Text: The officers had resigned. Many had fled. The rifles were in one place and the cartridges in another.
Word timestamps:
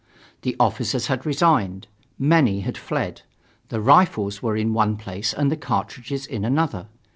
The 0.41 0.55
officers 0.59 1.05
had 1.05 1.27
resigned. 1.27 1.85
Many 2.17 2.61
had 2.61 2.75
fled. 2.75 3.21
The 3.69 3.79
rifles 3.79 4.41
were 4.41 4.57
in 4.57 4.73
one 4.73 4.97
place 4.97 5.31
and 5.31 5.51
the 5.51 5.55
cartridges 5.57 6.25
in 6.25 6.43
another. 6.43 6.87